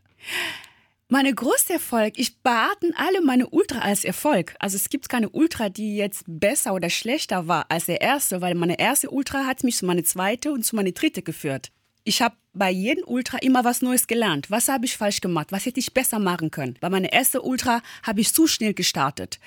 Meine 1.11 1.35
größte 1.35 1.73
Erfolg, 1.73 2.19
ich 2.19 2.43
beachte 2.43 2.93
alle 2.95 3.23
meine 3.23 3.49
Ultra 3.49 3.79
als 3.79 4.05
Erfolg. 4.05 4.55
Also 4.59 4.77
es 4.77 4.91
gibt 4.91 5.09
keine 5.09 5.31
Ultra, 5.31 5.71
die 5.71 5.97
jetzt 5.97 6.25
besser 6.27 6.75
oder 6.75 6.91
schlechter 6.91 7.49
war 7.49 7.65
als 7.71 7.87
der 7.87 8.03
erste, 8.03 8.43
weil 8.43 8.55
meine 8.55 8.79
erste 8.79 9.09
Ultra 9.09 9.47
hat 9.47 9.65
mich 9.65 9.79
zu 9.79 9.87
meiner 9.87 10.05
zweite 10.05 10.53
und 10.53 10.67
zu 10.67 10.77
meiner 10.77 10.93
dritte 10.93 11.23
geführt. 11.23 11.73
Ich 12.05 12.21
habe 12.21 12.37
bei 12.53 12.71
jedem 12.71 13.05
Ultra 13.07 13.39
immer 13.39 13.65
was 13.65 13.81
Neues 13.81 14.07
gelernt. 14.07 14.51
Was 14.51 14.69
habe 14.69 14.85
ich 14.85 14.99
falsch 14.99 15.23
gemacht? 15.23 15.51
Was 15.51 15.65
hätte 15.65 15.81
ich 15.81 15.95
besser 15.95 16.19
machen 16.19 16.51
können? 16.51 16.77
Bei 16.79 16.91
meiner 16.91 17.09
ersten 17.09 17.39
Ultra 17.39 17.81
habe 18.03 18.21
ich 18.21 18.35
zu 18.35 18.47
schnell 18.47 18.75
gestartet. 18.75 19.41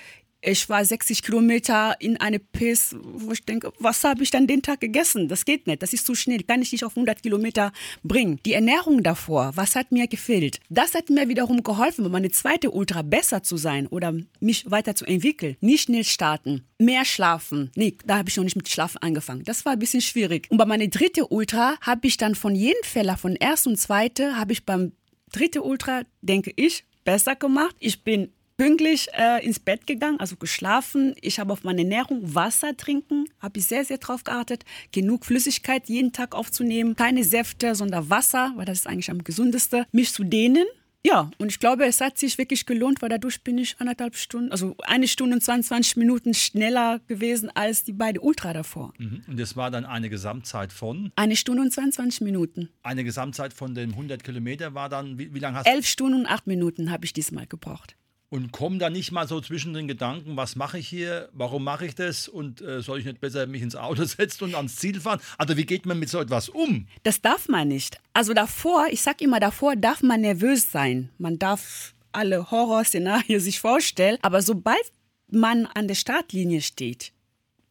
Ich 0.43 0.67
war 0.69 0.83
60 0.83 1.21
Kilometer 1.21 1.95
in 1.99 2.17
eine 2.17 2.39
Piss, 2.39 2.95
wo 2.99 3.31
ich 3.31 3.45
denke, 3.45 3.71
was 3.77 4.03
habe 4.03 4.23
ich 4.23 4.31
dann 4.31 4.47
den 4.47 4.63
Tag 4.63 4.79
gegessen? 4.79 5.27
Das 5.27 5.45
geht 5.45 5.67
nicht, 5.67 5.83
das 5.83 5.93
ist 5.93 6.03
zu 6.03 6.15
schnell, 6.15 6.41
kann 6.41 6.63
ich 6.63 6.71
nicht 6.71 6.83
auf 6.83 6.93
100 6.93 7.21
Kilometer 7.21 7.71
bringen. 8.01 8.39
Die 8.43 8.53
Ernährung 8.53 9.03
davor, 9.03 9.51
was 9.53 9.75
hat 9.75 9.91
mir 9.91 10.07
gefehlt? 10.07 10.59
Das 10.69 10.95
hat 10.95 11.11
mir 11.11 11.29
wiederum 11.29 11.61
geholfen, 11.61 12.07
um 12.07 12.11
meine 12.11 12.31
zweite 12.31 12.71
Ultra 12.71 13.03
besser 13.03 13.43
zu 13.43 13.55
sein 13.57 13.85
oder 13.85 14.15
mich 14.39 14.69
weiter 14.69 14.95
zu 14.95 15.05
entwickeln. 15.05 15.57
Nicht 15.61 15.83
schnell 15.83 16.03
starten, 16.03 16.63
mehr 16.79 17.05
schlafen. 17.05 17.69
Nee, 17.75 17.97
da 18.03 18.17
habe 18.17 18.29
ich 18.29 18.37
noch 18.37 18.43
nicht 18.43 18.55
mit 18.55 18.67
Schlafen 18.67 18.97
angefangen. 18.97 19.43
Das 19.43 19.63
war 19.65 19.73
ein 19.73 19.79
bisschen 19.79 20.01
schwierig. 20.01 20.47
Und 20.49 20.57
bei 20.57 20.65
meiner 20.65 20.87
dritten 20.87 21.25
Ultra 21.29 21.75
habe 21.81 22.07
ich 22.07 22.17
dann 22.17 22.33
von 22.33 22.55
jedem 22.55 22.81
Fehler, 22.83 23.15
von 23.15 23.35
erst 23.35 23.67
und 23.67 23.77
zweite, 23.77 24.37
habe 24.37 24.53
ich 24.53 24.65
beim 24.65 24.93
dritten 25.31 25.59
Ultra, 25.59 26.01
denke 26.21 26.51
ich, 26.55 26.83
besser 27.03 27.35
gemacht. 27.35 27.75
Ich 27.79 28.03
bin 28.03 28.31
pünktlich 28.61 29.07
äh, 29.17 29.43
ins 29.43 29.59
Bett 29.59 29.87
gegangen, 29.87 30.19
also 30.19 30.35
geschlafen. 30.35 31.15
Ich 31.19 31.39
habe 31.39 31.51
auf 31.51 31.63
meine 31.63 31.81
Ernährung 31.81 32.35
Wasser 32.35 32.77
trinken, 32.77 33.25
habe 33.39 33.57
ich 33.57 33.65
sehr, 33.65 33.83
sehr 33.85 33.97
drauf 33.97 34.23
geachtet. 34.23 34.65
Genug 34.91 35.25
Flüssigkeit 35.25 35.89
jeden 35.89 36.13
Tag 36.13 36.35
aufzunehmen. 36.35 36.95
Keine 36.95 37.23
Säfte, 37.23 37.73
sondern 37.73 38.11
Wasser, 38.11 38.53
weil 38.57 38.65
das 38.65 38.81
ist 38.81 38.87
eigentlich 38.87 39.09
am 39.09 39.23
gesündesten. 39.23 39.85
Mich 39.91 40.13
zu 40.13 40.23
dehnen, 40.23 40.67
Ja, 41.03 41.31
und 41.39 41.51
ich 41.51 41.57
glaube, 41.57 41.85
es 41.85 41.99
hat 41.99 42.19
sich 42.19 42.37
wirklich 42.37 42.67
gelohnt, 42.67 43.01
weil 43.01 43.09
dadurch 43.09 43.41
bin 43.41 43.57
ich 43.57 43.75
anderthalb 43.79 44.15
Stunden, 44.15 44.51
also 44.51 44.75
eine 44.83 45.07
Stunde 45.07 45.37
und 45.37 45.41
22 45.41 45.97
Minuten 45.97 46.35
schneller 46.35 46.99
gewesen 47.07 47.49
als 47.55 47.83
die 47.83 47.93
beiden 47.93 48.21
Ultra 48.21 48.53
davor. 48.53 48.93
Mhm. 48.99 49.23
Und 49.27 49.39
das 49.39 49.55
war 49.55 49.71
dann 49.71 49.85
eine 49.85 50.11
Gesamtzeit 50.11 50.71
von? 50.71 51.11
Eine 51.15 51.35
Stunde 51.35 51.63
und 51.63 51.73
22 51.73 52.21
Minuten. 52.21 52.69
Eine 52.83 53.03
Gesamtzeit 53.03 53.53
von 53.53 53.73
den 53.73 53.89
100 53.93 54.23
Kilometern 54.23 54.75
war 54.75 54.89
dann, 54.89 55.17
wie, 55.17 55.33
wie 55.33 55.39
lange 55.39 55.57
hast 55.57 55.65
du? 55.67 55.71
Elf 55.71 55.87
Stunden 55.87 56.19
und 56.19 56.25
acht 56.27 56.45
Minuten 56.45 56.91
habe 56.91 57.05
ich 57.05 57.13
diesmal 57.13 57.47
gebraucht. 57.47 57.95
Und 58.33 58.53
kommen 58.53 58.79
da 58.79 58.89
nicht 58.89 59.11
mal 59.11 59.27
so 59.27 59.41
zwischen 59.41 59.73
den 59.73 59.89
Gedanken, 59.89 60.37
was 60.37 60.55
mache 60.55 60.77
ich 60.77 60.87
hier, 60.87 61.27
warum 61.33 61.65
mache 61.65 61.85
ich 61.85 61.95
das 61.95 62.29
und 62.29 62.61
äh, 62.61 62.81
soll 62.81 62.99
ich 62.99 63.05
nicht 63.05 63.19
besser 63.19 63.45
mich 63.45 63.61
ins 63.61 63.75
Auto 63.75 64.03
setzen 64.05 64.45
und 64.45 64.55
ans 64.55 64.77
Ziel 64.77 65.01
fahren? 65.01 65.19
Also 65.37 65.57
wie 65.57 65.65
geht 65.65 65.85
man 65.85 65.99
mit 65.99 66.07
so 66.07 66.17
etwas 66.17 66.47
um? 66.47 66.87
Das 67.03 67.21
darf 67.21 67.49
man 67.49 67.67
nicht. 67.67 67.97
Also 68.13 68.33
davor, 68.33 68.87
ich 68.89 69.01
sag 69.01 69.21
immer, 69.21 69.41
davor 69.41 69.75
darf 69.75 70.01
man 70.01 70.21
nervös 70.21 70.71
sein. 70.71 71.09
Man 71.17 71.39
darf 71.39 71.93
alle 72.13 72.49
Horrorszenarien 72.49 73.39
sich 73.41 73.59
vorstellen, 73.59 74.17
aber 74.21 74.41
sobald 74.41 74.93
man 75.29 75.65
an 75.65 75.89
der 75.89 75.95
Startlinie 75.95 76.61
steht, 76.61 77.11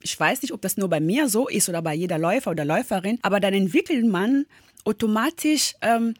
ich 0.02 0.21
weiß 0.21 0.43
nicht, 0.43 0.52
ob 0.52 0.61
das 0.61 0.76
nur 0.76 0.90
bei 0.90 1.00
mir 1.00 1.31
so 1.31 1.49
ist 1.49 1.71
oder 1.71 1.81
bei 1.81 1.95
jeder 1.95 2.19
Läufer 2.19 2.50
oder 2.50 2.67
Läuferin, 2.67 3.19
aber 3.23 3.40
dann 3.40 3.55
entwickelt 3.55 4.05
man 4.07 4.45
automatisch, 4.85 5.73
ähm, 5.81 6.12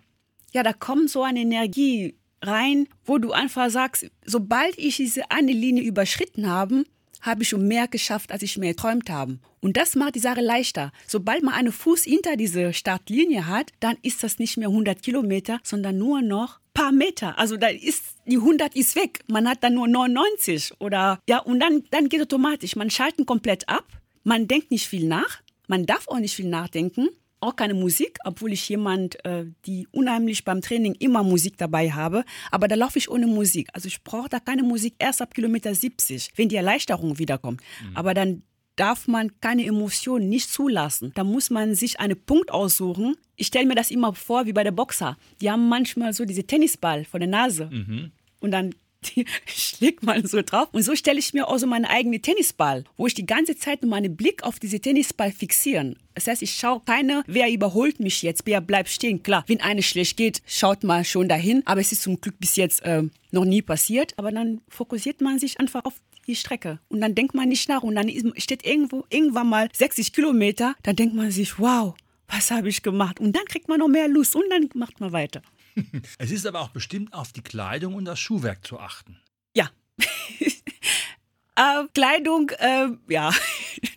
ja, 0.55 0.63
da 0.63 0.73
kommt 0.73 1.11
so 1.11 1.25
eine 1.25 1.41
Energie 1.41 2.15
rein, 2.43 2.89
wo 3.05 3.19
du 3.19 3.33
einfach 3.33 3.71
sagst, 3.71 4.11
sobald 4.25 4.79
ich 4.79 4.97
diese 4.97 5.31
eine 5.31 5.53
Linie 5.53 5.83
überschritten 5.83 6.49
habe, 6.49 6.85
habe 7.21 7.43
ich 7.43 7.49
schon 7.51 7.69
mehr 7.69 7.87
geschafft, 7.87 8.33
als 8.33 8.43
ich 8.43 8.57
mir 8.57 8.71
geträumt 8.71 9.11
habe. 9.11 9.39
Und 9.61 9.77
das 9.77 9.95
macht 9.95 10.15
die 10.15 10.21
Sache 10.21 10.41
leichter. 10.41 10.91
Sobald 11.07 11.43
man 11.43 11.55
einen 11.55 11.73
Fuß 11.73 12.05
hinter 12.05 12.37
diese 12.37 12.73
Startlinie 12.73 13.47
hat, 13.47 13.73
dann 13.81 13.97
ist 14.03 14.23
das 14.23 14.39
nicht 14.39 14.57
mehr 14.57 14.69
100 14.69 15.03
Kilometer, 15.03 15.61
sondern 15.63 15.99
nur 15.99 16.23
noch 16.23 16.61
paar 16.73 16.93
Meter. 16.93 17.39
Also 17.39 17.57
da 17.57 17.69
ist 17.69 18.05
die 18.27 18.37
100 18.37 18.75
ist 18.75 18.97
weg. 18.97 19.21
Man 19.27 19.49
hat 19.49 19.63
dann 19.63 19.75
nur 19.75 19.89
99 19.89 20.75
oder 20.79 21.21
ja 21.29 21.39
und 21.41 21.61
dann 21.61 21.85
dann 21.91 22.09
geht 22.09 22.23
automatisch. 22.23 22.77
Man 22.77 22.91
schaltet 22.91 23.27
komplett 23.27 23.69
ab. 23.69 23.87
Man 24.25 24.49
denkt 24.49 24.71
nicht 24.71 24.87
viel 24.87 25.07
nach. 25.07 25.41
Man 25.67 25.85
darf 25.85 26.09
auch 26.09 26.19
nicht 26.19 26.35
viel 26.35 26.49
nachdenken 26.49 27.09
auch 27.41 27.57
keine 27.57 27.75
Musik, 27.75 28.19
obwohl 28.25 28.53
ich 28.53 28.69
jemand, 28.69 29.25
äh, 29.25 29.47
die 29.67 29.89
unheimlich 29.93 30.45
beim 30.45 30.61
Training 30.61 30.95
immer 30.95 31.23
Musik 31.23 31.57
dabei 31.57 31.91
habe. 31.91 32.25
Aber 32.51 32.69
da 32.69 32.75
laufe 32.75 32.99
ich 32.99 33.11
ohne 33.11 33.27
Musik. 33.27 33.69
Also 33.73 33.89
ich 33.89 34.03
brauche 34.03 34.29
da 34.29 34.41
keine 34.41 34.63
Musik 34.63 34.95
erst 34.99 35.23
ab 35.23 35.35
Kilometer 35.35 35.75
70, 35.75 36.33
wenn 36.37 36.49
die 36.49 36.57
Erleichterung 36.57 37.19
wiederkommt. 37.19 37.61
Mhm. 37.83 37.97
Aber 37.97 38.15
dann 38.15 38.43
darf 38.77 39.09
man 39.09 39.41
keine 39.41 39.67
Emotionen 39.67 40.29
nicht 40.29 40.51
zulassen. 40.51 41.13
Da 41.15 41.25
muss 41.25 41.51
man 41.51 41.75
sich 41.75 42.01
einen 42.01 42.19
Punkt 42.19 42.51
aussuchen. 42.51 43.15
Ich 43.37 43.49
stelle 43.49 43.67
mir 43.67 43.75
das 43.75 43.91
immer 43.91 44.15
vor 44.15 44.47
wie 44.47 44.53
bei 44.53 44.65
der 44.65 44.71
Boxer. 44.71 45.17
Die 45.41 45.51
haben 45.51 45.69
manchmal 45.69 46.13
so 46.13 46.25
diese 46.25 46.45
Tennisball 46.45 47.05
vor 47.05 47.21
der 47.21 47.29
Nase. 47.29 47.69
Mhm. 47.71 48.13
Und 48.41 48.53
dann 48.53 48.75
die 49.05 49.25
schlägt 49.47 50.03
man 50.03 50.27
so 50.27 50.43
drauf. 50.43 50.69
Und 50.73 50.83
so 50.83 50.95
stelle 50.95 51.19
ich 51.19 51.33
mir 51.33 51.49
auch 51.49 51.59
so 51.59 51.67
meinen 51.67 51.85
eigenen 51.85 52.23
Tennisball, 52.23 52.85
wo 52.97 53.07
ich 53.07 53.15
die 53.15 53.27
ganze 53.27 53.57
Zeit 53.57 53.83
meinen 53.83 54.17
Blick 54.17 54.43
auf 54.43 54.59
diese 54.59 54.81
Tennisball 54.81 55.33
fixieren. 55.33 55.97
Das 56.15 56.27
heißt, 56.27 56.43
ich 56.43 56.53
schaue 56.53 56.83
keine, 56.85 57.23
wer 57.27 57.51
überholt 57.51 58.01
mich 58.01 58.23
jetzt, 58.23 58.43
wer 58.45 58.61
bleibt 58.61 58.91
stehen. 58.91 59.23
Klar, 59.23 59.45
wenn 59.47 59.61
eine 59.61 59.83
schlecht 59.83 60.17
geht, 60.17 60.43
schaut 60.47 60.85
man 60.85 61.05
schon 61.05 61.29
dahin. 61.29 61.63
Aber 61.65 61.81
es 61.81 61.93
ist 61.93 62.03
zum 62.03 62.21
Glück 62.21 62.39
bis 62.39 62.57
jetzt 62.57 62.83
äh, 62.85 63.05
noch 63.31 63.45
nie 63.45 63.63
passiert. 63.63 64.15
Aber 64.17 64.31
dann 64.31 64.61
fokussiert 64.69 65.21
man 65.21 65.39
sich 65.39 65.59
einfach 65.61 65.85
auf 65.85 65.95
die 66.27 66.37
Strecke. 66.37 66.79
Und 66.89 67.01
dann 67.01 67.15
denkt 67.15 67.35
man 67.35 67.49
nicht 67.49 67.69
nach. 67.69 67.83
Und 67.83 67.95
dann 67.95 68.11
steht 68.37 68.67
irgendwo 68.67 69.05
irgendwann 69.09 69.49
mal 69.49 69.69
60 69.73 70.13
Kilometer. 70.13 70.75
Dann 70.83 70.97
denkt 70.97 71.15
man 71.15 71.31
sich, 71.31 71.59
wow, 71.59 71.95
was 72.29 72.51
habe 72.51 72.69
ich 72.69 72.83
gemacht? 72.83 73.21
Und 73.21 73.35
dann 73.35 73.45
kriegt 73.47 73.69
man 73.69 73.79
noch 73.79 73.89
mehr 73.89 74.09
Lust 74.09 74.37
und 74.37 74.45
dann 74.51 74.69
macht 74.75 75.01
man 75.01 75.13
weiter. 75.13 75.43
Es 76.19 76.31
ist 76.31 76.47
aber 76.47 76.61
auch 76.61 76.71
bestimmt 76.71 77.13
auf 77.13 77.33
die 77.33 77.43
Kleidung 77.43 77.95
und 77.95 78.05
das 78.05 78.19
Schuhwerk 78.19 78.67
zu 78.67 78.79
achten. 78.79 79.19
Ja. 79.55 79.71
äh, 81.57 81.85
Kleidung, 81.95 82.51
äh, 82.51 82.89
ja. 83.09 83.33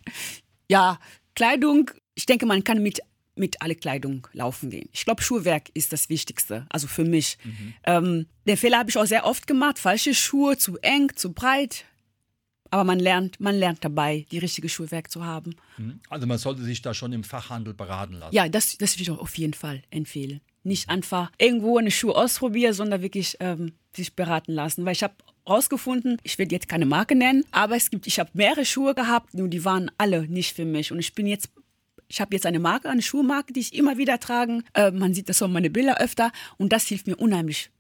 ja, 0.70 1.00
Kleidung, 1.36 1.92
ich 2.16 2.26
denke, 2.26 2.46
man 2.46 2.64
kann 2.64 2.82
mit 2.82 3.02
mit 3.36 3.64
alle 3.64 3.74
Kleidung 3.74 4.28
laufen 4.34 4.70
gehen. 4.70 4.90
Ich 4.94 5.06
glaube, 5.06 5.24
Schuhwerk 5.24 5.70
ist 5.74 5.92
das 5.92 6.08
Wichtigste, 6.08 6.68
also 6.70 6.86
für 6.86 7.04
mich. 7.04 7.40
Mhm. 7.44 7.74
Ähm, 7.84 8.26
den 8.46 8.58
Fehler 8.58 8.78
habe 8.78 8.92
ich 8.92 8.98
auch 9.00 9.08
sehr 9.08 9.26
oft 9.26 9.48
gemacht, 9.48 9.80
falsche 9.80 10.14
Schuhe, 10.14 10.56
zu 10.56 10.78
eng, 10.84 11.12
zu 11.16 11.34
breit. 11.34 11.86
Aber 12.70 12.84
man 12.84 13.00
lernt, 13.00 13.40
man 13.40 13.56
lernt 13.56 13.84
dabei, 13.84 14.28
die 14.32 14.38
richtige 14.38 14.70
Schuhwerk 14.70 15.10
zu 15.10 15.26
haben. 15.26 15.56
Mhm. 15.78 16.00
Also 16.10 16.28
man 16.28 16.38
sollte 16.38 16.62
sich 16.62 16.84
da 16.84 16.94
schon 16.94 17.12
im 17.12 17.24
Fachhandel 17.24 17.74
beraten 17.74 18.14
lassen. 18.14 18.36
Ja, 18.36 18.48
das, 18.48 18.78
das 18.78 18.96
würde 18.96 19.02
ich 19.02 19.12
auch 19.12 19.20
auf 19.20 19.36
jeden 19.36 19.56
Fall 19.56 19.82
empfehlen 19.90 20.42
nicht 20.64 20.90
einfach 20.90 21.32
irgendwo 21.38 21.78
eine 21.78 21.92
Schuhe 21.92 22.16
ausprobieren, 22.16 22.74
sondern 22.74 23.02
wirklich 23.02 23.38
ähm, 23.40 23.74
sich 23.96 24.16
beraten 24.16 24.54
lassen. 24.54 24.86
Weil 24.86 24.94
ich 24.94 25.04
habe 25.04 25.16
rausgefunden, 25.48 26.18
ich 26.24 26.38
werde 26.38 26.56
jetzt 26.56 26.70
keine 26.70 26.86
Marke 26.86 27.16
nennen, 27.16 27.44
aber 27.52 27.76
es 27.76 27.90
gibt, 27.90 28.08
ich 28.08 28.20
habe 28.20 28.30
mehrere 28.34 28.66
Schuhe 28.66 28.96
gehabt, 28.96 29.34
nur 29.34 29.48
die 29.48 29.66
waren 29.66 29.92
alle 29.98 30.28
nicht 30.28 30.56
für 30.56 30.66
mich. 30.66 30.92
Und 30.92 31.00
ich 31.00 31.14
bin 31.14 31.28
jetzt 31.28 31.50
ich 32.14 32.22
habe 32.22 32.36
jetzt 32.36 32.46
eine 32.46 32.60
Marke, 32.60 32.90
eine 32.90 33.02
Schuhmarke, 33.02 33.54
die 33.54 33.62
ich 33.62 33.74
immer 33.74 33.98
wieder 33.98 34.20
trage. 34.20 34.62
Äh, 34.76 34.92
man 34.92 35.16
sieht 35.16 35.30
das 35.30 35.42
auf 35.42 35.50
meine 35.50 35.72
Bilder 35.72 36.00
öfter 36.00 36.32
und 36.58 36.72
das 36.72 36.86
hilft 36.86 37.08
mir 37.08 37.16
unheimlich 37.16 37.72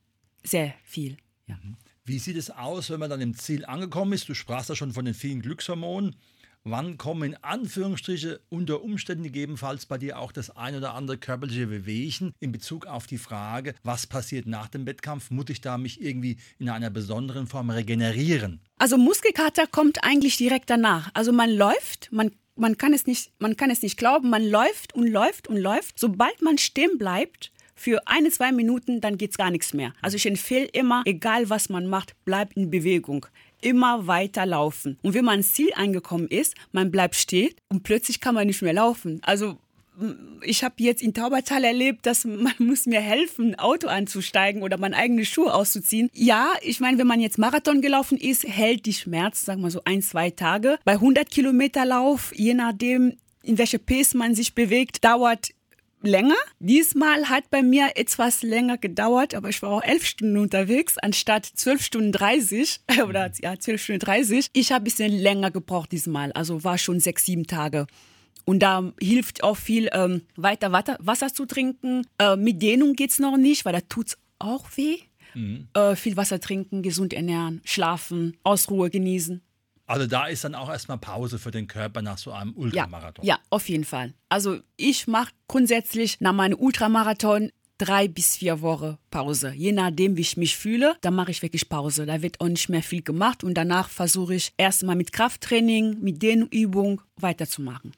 sehr 0.43 0.73
viel. 0.83 1.17
Ja. 1.45 1.59
Wie 2.05 2.17
sieht 2.17 2.35
es 2.35 2.49
aus, 2.49 2.89
wenn 2.89 2.99
man 2.99 3.11
dann 3.11 3.21
im 3.21 3.35
Ziel 3.35 3.63
angekommen 3.65 4.13
ist? 4.13 4.27
Du 4.27 4.33
sprachst 4.33 4.69
ja 4.69 4.75
schon 4.75 4.91
von 4.91 5.05
den 5.05 5.13
vielen 5.13 5.41
Glückshormonen. 5.41 6.15
Wann 6.65 6.97
kommen 6.97 7.33
in 7.33 7.43
Anführungsstriche 7.43 8.39
unter 8.47 8.83
Umständen 8.83 9.23
gegebenenfalls 9.23 9.85
bei 9.85 9.97
dir 9.97 10.17
auch 10.17 10.31
das 10.31 10.49
ein 10.55 10.77
oder 10.77 10.93
andere 10.93 11.17
körperliche 11.17 11.67
Bewegen 11.67 12.31
in 12.39 12.53
Bezug 12.53 12.85
auf 12.85 13.05
die 13.05 13.17
Frage, 13.17 13.75
was 13.83 14.07
passiert 14.07 14.45
nach 14.45 14.69
dem 14.69 14.85
Wettkampf? 14.85 15.29
Muss 15.29 15.49
ich 15.49 15.59
da 15.59 15.77
mich 15.77 16.01
irgendwie 16.01 16.37
in 16.59 16.69
einer 16.69 16.89
besonderen 16.89 17.47
Form 17.47 17.69
regenerieren? 17.69 18.61
Also 18.77 18.97
Muskelkater 18.97 19.67
kommt 19.67 20.05
eigentlich 20.05 20.37
direkt 20.37 20.69
danach. 20.69 21.09
Also 21.13 21.33
man 21.33 21.51
läuft, 21.51 22.09
man 22.13 22.31
man 22.55 22.77
kann 22.77 22.93
es 22.93 23.07
nicht, 23.07 23.31
man 23.39 23.57
kann 23.57 23.71
es 23.71 23.81
nicht 23.81 23.97
glauben, 23.97 24.29
man 24.29 24.47
läuft 24.47 24.93
und 24.93 25.07
läuft 25.07 25.47
und 25.49 25.57
läuft. 25.57 25.99
Sobald 25.99 26.41
man 26.41 26.57
stehen 26.59 26.97
bleibt, 26.97 27.51
für 27.75 28.07
eine, 28.07 28.29
zwei 28.29 28.51
Minuten, 28.51 29.01
dann 29.01 29.17
geht 29.17 29.31
es 29.31 29.37
gar 29.37 29.51
nichts 29.51 29.73
mehr. 29.73 29.93
Also 30.01 30.15
ich 30.15 30.25
empfehle 30.25 30.65
immer, 30.67 31.01
egal 31.05 31.49
was 31.49 31.69
man 31.69 31.87
macht, 31.87 32.13
bleibt 32.23 32.55
in 32.55 32.69
Bewegung 32.69 33.25
immer 33.63 34.07
weiter 34.07 34.45
laufen. 34.45 34.97
Und 35.01 35.13
wenn 35.13 35.25
man 35.25 35.33
ans 35.33 35.53
Ziel 35.53 35.71
angekommen 35.75 36.27
ist, 36.27 36.55
man 36.71 36.91
bleibt 36.91 37.15
stehen 37.15 37.53
und 37.69 37.83
plötzlich 37.83 38.19
kann 38.19 38.35
man 38.35 38.47
nicht 38.47 38.61
mehr 38.61 38.73
laufen. 38.73 39.19
Also 39.23 39.57
ich 40.41 40.63
habe 40.63 40.75
jetzt 40.79 41.01
in 41.01 41.13
Taubertal 41.13 41.63
erlebt, 41.63 42.05
dass 42.05 42.25
man 42.25 42.53
muss 42.57 42.85
mir 42.85 42.99
helfen, 42.99 43.57
Auto 43.59 43.87
anzusteigen 43.87 44.63
oder 44.63 44.77
meine 44.77 44.95
eigenen 44.95 45.25
Schuhe 45.25 45.53
auszuziehen. 45.53 46.09
Ja, 46.13 46.51
ich 46.61 46.79
meine, 46.79 46.97
wenn 46.97 47.07
man 47.07 47.19
jetzt 47.19 47.37
Marathon 47.37 47.81
gelaufen 47.81 48.17
ist, 48.17 48.43
hält 48.43 48.85
die 48.85 48.93
Schmerz, 48.93 49.45
sagen 49.45 49.61
wir 49.61 49.71
so 49.71 49.81
ein, 49.85 50.01
zwei 50.01 50.29
Tage. 50.29 50.77
Bei 50.83 50.93
100 50.93 51.29
Kilometer 51.29 51.85
Lauf, 51.85 52.31
je 52.35 52.53
nachdem, 52.53 53.17
in 53.43 53.57
welche 53.57 53.79
Pace 53.79 54.13
man 54.13 54.35
sich 54.35 54.55
bewegt, 54.55 55.03
dauert 55.03 55.49
länger. 56.03 56.35
Diesmal 56.59 57.29
hat 57.29 57.49
bei 57.49 57.63
mir 57.63 57.91
etwas 57.95 58.43
länger 58.43 58.77
gedauert, 58.77 59.33
aber 59.33 59.49
ich 59.49 59.61
war 59.61 59.71
auch 59.71 59.83
elf 59.83 60.05
Stunden 60.05 60.37
unterwegs, 60.37 60.97
anstatt 60.97 61.45
zwölf 61.45 61.83
Stunden 61.83 62.11
30 62.11 62.81
oder 63.07 63.31
ja, 63.41 63.57
zwölf 63.57 63.81
Stunden 63.81 64.01
30. 64.01 64.47
Ich 64.53 64.71
habe 64.71 64.83
ein 64.83 64.85
bisschen 64.85 65.11
länger 65.11 65.51
gebraucht 65.51 65.91
diesmal, 65.91 66.31
also 66.33 66.63
war 66.63 66.77
schon 66.77 66.99
sechs, 66.99 67.25
sieben 67.25 67.47
Tage. 67.47 67.87
Und 68.45 68.59
da 68.59 68.91
hilft 68.99 69.43
auch 69.43 69.55
viel, 69.55 69.89
ähm, 69.93 70.23
weiter 70.35 70.71
Wasser 70.71 71.33
zu 71.33 71.45
trinken. 71.45 72.05
Äh, 72.19 72.35
mit 72.35 72.61
Dehnung 72.61 72.93
geht 72.93 73.11
es 73.11 73.19
noch 73.19 73.37
nicht, 73.37 73.63
weil 73.63 73.73
da 73.73 73.81
tut 73.81 74.07
es 74.07 74.17
auch 74.39 74.65
weh. 74.75 74.97
Mhm. 75.33 75.67
Äh, 75.73 75.95
viel 75.95 76.17
Wasser 76.17 76.39
trinken, 76.39 76.83
gesund 76.83 77.13
ernähren, 77.13 77.61
schlafen, 77.63 78.37
Ausruhe 78.43 78.89
genießen. 78.89 79.41
Also 79.93 80.07
da 80.07 80.25
ist 80.25 80.43
dann 80.43 80.55
auch 80.55 80.69
erstmal 80.69 80.97
Pause 80.97 81.37
für 81.37 81.51
den 81.51 81.67
Körper 81.67 82.01
nach 82.01 82.17
so 82.17 82.31
einem 82.31 82.53
Ultramarathon. 82.55 83.23
Ja, 83.23 83.35
ja 83.35 83.41
auf 83.51 83.69
jeden 83.69 83.83
Fall. 83.83 84.15
Also 84.27 84.59
ich 84.75 85.05
mache 85.05 85.31
grundsätzlich 85.47 86.19
nach 86.19 86.33
meinem 86.33 86.57
Ultramarathon 86.57 87.51
drei 87.77 88.07
bis 88.07 88.37
vier 88.37 88.61
Wochen 88.61 88.97
Pause. 89.11 89.53
Je 89.55 89.71
nachdem, 89.71 90.17
wie 90.17 90.21
ich 90.21 90.35
mich 90.35 90.57
fühle, 90.57 90.95
dann 91.01 91.13
mache 91.13 91.29
ich 91.29 91.43
wirklich 91.43 91.69
Pause. 91.69 92.07
Da 92.07 92.23
wird 92.23 92.41
auch 92.41 92.47
nicht 92.47 92.69
mehr 92.69 92.81
viel 92.81 93.03
gemacht 93.03 93.43
und 93.43 93.53
danach 93.53 93.87
versuche 93.87 94.33
ich 94.33 94.51
erstmal 94.57 94.95
mit 94.95 95.11
Krafttraining, 95.11 95.99
mit 96.01 96.23
Dehnübung 96.23 96.99
weiterzumachen. 97.17 97.91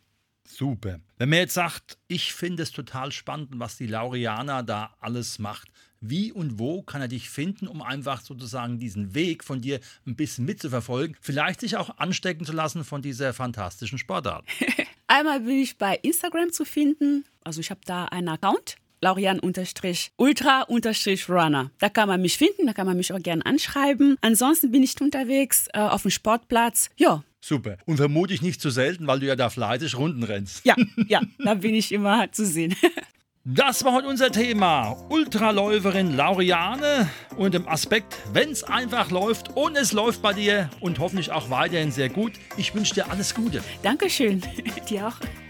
Super. 0.45 0.99
Wenn 1.17 1.29
man 1.29 1.39
jetzt 1.39 1.53
sagt, 1.53 1.97
ich 2.09 2.33
finde 2.33 2.63
es 2.63 2.71
total 2.71 3.13
spannend, 3.13 3.51
was 3.53 3.77
die 3.77 3.87
Lauriana 3.87 4.63
da 4.63 4.97
alles 4.99 5.39
macht, 5.39 5.69
wie 6.09 6.31
und 6.31 6.59
wo 6.59 6.81
kann 6.81 7.01
er 7.01 7.07
dich 7.07 7.29
finden, 7.29 7.67
um 7.67 7.81
einfach 7.81 8.21
sozusagen 8.21 8.77
diesen 8.79 9.15
Weg 9.15 9.43
von 9.43 9.61
dir 9.61 9.79
ein 10.05 10.15
bisschen 10.15 10.45
mitzuverfolgen, 10.45 11.17
vielleicht 11.21 11.59
sich 11.59 11.77
auch 11.77 11.97
anstecken 11.97 12.45
zu 12.45 12.53
lassen 12.53 12.83
von 12.83 13.01
dieser 13.01 13.33
fantastischen 13.33 13.97
Sportart? 13.97 14.45
Einmal 15.07 15.39
bin 15.41 15.59
ich 15.59 15.77
bei 15.77 15.99
Instagram 16.01 16.51
zu 16.51 16.65
finden, 16.65 17.25
also 17.43 17.61
ich 17.61 17.69
habe 17.69 17.81
da 17.85 18.05
einen 18.05 18.29
Account. 18.29 18.77
Laurian-Ultra-Runner. 19.01 21.71
Da 21.77 21.89
kann 21.89 22.07
man 22.07 22.21
mich 22.21 22.37
finden, 22.37 22.65
da 22.65 22.71
kann 22.73 22.87
man 22.87 22.97
mich 22.97 23.13
auch 23.13 23.21
gerne 23.21 23.45
anschreiben. 23.45 24.17
Ansonsten 24.21 24.71
bin 24.71 24.81
ich 24.81 24.99
unterwegs 24.99 25.67
äh, 25.73 25.79
auf 25.79 26.01
dem 26.03 26.11
Sportplatz. 26.11 26.89
Ja, 26.95 27.23
Super. 27.45 27.77
Und 27.85 27.97
vermutlich 27.97 28.41
nicht 28.41 28.59
zu 28.59 28.71
selten, 28.71 29.05
weil 29.05 29.19
du 29.19 29.27
ja 29.27 29.35
da 29.35 29.51
fleißig 29.51 29.97
Runden 29.97 30.23
rennst. 30.23 30.65
Ja, 30.65 30.75
ja, 31.07 31.21
da 31.37 31.53
bin 31.53 31.75
ich 31.75 31.91
immer 31.91 32.31
zu 32.31 32.43
sehen. 32.43 32.75
Das 33.47 33.85
war 33.85 33.93
heute 33.93 34.07
unser 34.07 34.31
Thema. 34.31 34.97
Ultraläuferin 35.07 36.15
Lauriane 36.15 37.07
und 37.37 37.53
im 37.53 37.67
Aspekt, 37.67 38.17
wenn 38.33 38.49
es 38.49 38.63
einfach 38.63 39.11
läuft 39.11 39.55
und 39.55 39.77
es 39.77 39.91
läuft 39.91 40.23
bei 40.23 40.33
dir 40.33 40.71
und 40.79 40.97
hoffentlich 40.97 41.31
auch 41.31 41.51
weiterhin 41.51 41.91
sehr 41.91 42.09
gut. 42.09 42.31
Ich 42.57 42.73
wünsche 42.73 42.95
dir 42.95 43.11
alles 43.11 43.35
Gute. 43.35 43.61
Dankeschön. 43.83 44.41
Dir 44.89 45.09
auch. 45.09 45.44